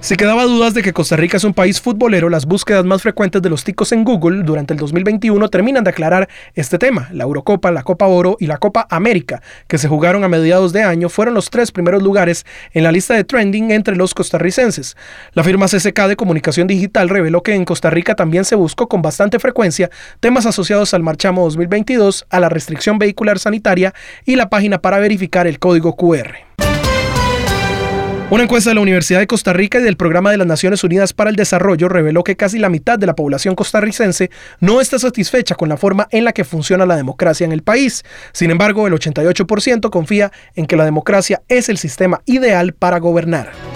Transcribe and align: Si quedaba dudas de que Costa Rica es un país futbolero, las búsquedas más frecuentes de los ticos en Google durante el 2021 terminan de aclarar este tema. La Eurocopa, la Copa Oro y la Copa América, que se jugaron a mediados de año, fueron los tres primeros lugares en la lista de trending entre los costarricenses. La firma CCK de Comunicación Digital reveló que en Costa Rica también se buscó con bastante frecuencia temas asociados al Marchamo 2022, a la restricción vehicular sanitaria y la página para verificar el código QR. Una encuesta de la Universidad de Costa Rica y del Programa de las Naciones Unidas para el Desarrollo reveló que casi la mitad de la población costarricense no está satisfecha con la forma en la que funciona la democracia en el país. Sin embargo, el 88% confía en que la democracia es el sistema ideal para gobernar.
Si 0.00 0.14
quedaba 0.14 0.44
dudas 0.44 0.72
de 0.72 0.82
que 0.82 0.92
Costa 0.92 1.16
Rica 1.16 1.36
es 1.36 1.42
un 1.42 1.52
país 1.52 1.80
futbolero, 1.80 2.28
las 2.28 2.46
búsquedas 2.46 2.84
más 2.84 3.02
frecuentes 3.02 3.42
de 3.42 3.48
los 3.48 3.64
ticos 3.64 3.90
en 3.90 4.04
Google 4.04 4.44
durante 4.44 4.72
el 4.72 4.78
2021 4.78 5.48
terminan 5.48 5.82
de 5.82 5.90
aclarar 5.90 6.28
este 6.54 6.78
tema. 6.78 7.08
La 7.12 7.24
Eurocopa, 7.24 7.72
la 7.72 7.82
Copa 7.82 8.06
Oro 8.06 8.36
y 8.38 8.46
la 8.46 8.58
Copa 8.58 8.86
América, 8.88 9.42
que 9.66 9.78
se 9.78 9.88
jugaron 9.88 10.22
a 10.22 10.28
mediados 10.28 10.72
de 10.72 10.84
año, 10.84 11.08
fueron 11.08 11.34
los 11.34 11.50
tres 11.50 11.72
primeros 11.72 12.04
lugares 12.04 12.46
en 12.72 12.84
la 12.84 12.92
lista 12.92 13.14
de 13.14 13.24
trending 13.24 13.72
entre 13.72 13.96
los 13.96 14.14
costarricenses. 14.14 14.96
La 15.32 15.42
firma 15.42 15.66
CCK 15.66 16.06
de 16.06 16.16
Comunicación 16.16 16.68
Digital 16.68 17.08
reveló 17.08 17.42
que 17.42 17.54
en 17.54 17.64
Costa 17.64 17.90
Rica 17.90 18.14
también 18.14 18.44
se 18.44 18.54
buscó 18.54 18.88
con 18.88 19.02
bastante 19.02 19.40
frecuencia 19.40 19.90
temas 20.20 20.46
asociados 20.46 20.94
al 20.94 21.02
Marchamo 21.02 21.42
2022, 21.42 22.26
a 22.30 22.38
la 22.38 22.48
restricción 22.48 22.98
vehicular 22.98 23.40
sanitaria 23.40 23.92
y 24.24 24.36
la 24.36 24.50
página 24.50 24.80
para 24.80 25.00
verificar 25.00 25.48
el 25.48 25.58
código 25.58 25.96
QR. 25.96 26.65
Una 28.28 28.42
encuesta 28.42 28.70
de 28.70 28.74
la 28.74 28.80
Universidad 28.80 29.20
de 29.20 29.28
Costa 29.28 29.52
Rica 29.52 29.78
y 29.78 29.82
del 29.82 29.96
Programa 29.96 30.32
de 30.32 30.36
las 30.36 30.48
Naciones 30.48 30.82
Unidas 30.82 31.12
para 31.12 31.30
el 31.30 31.36
Desarrollo 31.36 31.88
reveló 31.88 32.24
que 32.24 32.34
casi 32.34 32.58
la 32.58 32.68
mitad 32.68 32.98
de 32.98 33.06
la 33.06 33.14
población 33.14 33.54
costarricense 33.54 34.32
no 34.58 34.80
está 34.80 34.98
satisfecha 34.98 35.54
con 35.54 35.68
la 35.68 35.76
forma 35.76 36.08
en 36.10 36.24
la 36.24 36.32
que 36.32 36.42
funciona 36.42 36.86
la 36.86 36.96
democracia 36.96 37.44
en 37.44 37.52
el 37.52 37.62
país. 37.62 38.04
Sin 38.32 38.50
embargo, 38.50 38.88
el 38.88 38.94
88% 38.94 39.90
confía 39.90 40.32
en 40.56 40.66
que 40.66 40.74
la 40.74 40.84
democracia 40.84 41.42
es 41.46 41.68
el 41.68 41.78
sistema 41.78 42.20
ideal 42.26 42.72
para 42.72 42.98
gobernar. 42.98 43.75